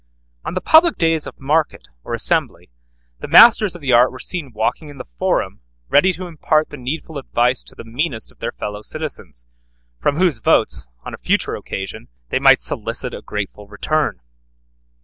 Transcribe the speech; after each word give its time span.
On 0.43 0.55
the 0.55 0.61
public 0.61 0.97
days 0.97 1.27
of 1.27 1.39
market 1.39 1.87
or 2.03 2.15
assembly, 2.15 2.71
the 3.19 3.27
masters 3.27 3.75
of 3.75 3.81
the 3.81 3.93
art 3.93 4.11
were 4.11 4.17
seen 4.17 4.51
walking 4.51 4.89
in 4.89 4.97
the 4.97 5.05
forum 5.19 5.59
ready 5.89 6.11
to 6.13 6.25
impart 6.25 6.69
the 6.71 6.77
needful 6.77 7.19
advice 7.19 7.61
to 7.61 7.75
the 7.75 7.83
meanest 7.83 8.31
of 8.31 8.39
their 8.39 8.51
fellow 8.51 8.81
citizens, 8.81 9.45
from 9.99 10.15
whose 10.17 10.39
votes, 10.39 10.87
on 11.05 11.13
a 11.13 11.19
future 11.19 11.53
occasion, 11.55 12.07
they 12.29 12.39
might 12.39 12.63
solicit 12.63 13.13
a 13.13 13.21
grateful 13.21 13.67
return. 13.67 14.21